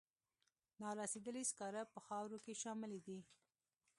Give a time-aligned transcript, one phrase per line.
[0.81, 3.19] نارسیدلي سکاره په خاورو کې شاملې دي.